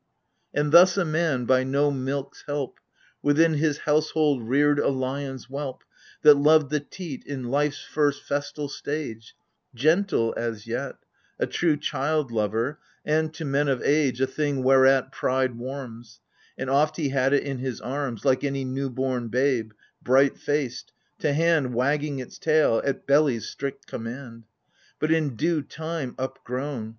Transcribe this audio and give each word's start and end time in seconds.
And 0.51 0.71
thus 0.71 0.97
a 0.97 1.05
man, 1.05 1.45
by 1.45 1.63
no 1.63 1.91
milk's 1.91 2.43
help, 2.47 2.79
Within 3.21 3.53
his 3.53 3.77
household 3.77 4.41
reared 4.49 4.79
a 4.79 4.87
lion's 4.87 5.45
whelp 5.45 5.83
That 6.23 6.37
loved 6.37 6.71
the 6.71 6.79
teat 6.79 7.23
In 7.27 7.49
life's 7.51 7.83
first 7.83 8.23
festal 8.23 8.67
stage: 8.67 9.35
Gentle 9.75 10.33
as 10.35 10.65
yet, 10.65 10.95
A 11.37 11.45
true 11.45 11.77
child 11.77 12.31
lover, 12.31 12.79
and, 13.05 13.31
to 13.35 13.45
men 13.45 13.67
of 13.67 13.83
age, 13.83 14.19
A 14.21 14.25
thing 14.25 14.63
whereat 14.63 15.11
pride 15.11 15.59
warms; 15.59 16.19
And 16.57 16.67
oft 16.67 16.97
he 16.97 17.09
had 17.09 17.31
it 17.31 17.43
in 17.43 17.59
his 17.59 17.79
arms 17.79 18.25
Like 18.25 18.43
any 18.43 18.65
new 18.65 18.89
born 18.89 19.27
babe, 19.27 19.71
bright 20.01 20.35
faced, 20.35 20.93
to 21.19 21.31
hand 21.31 21.75
Wagging 21.75 22.17
its 22.17 22.39
tail, 22.39 22.81
at 22.83 23.05
belly's 23.05 23.47
strict 23.47 23.85
command. 23.85 24.45
But 24.99 25.11
in 25.11 25.35
due 25.35 25.61
time 25.61 26.15
upgrown. 26.17 26.89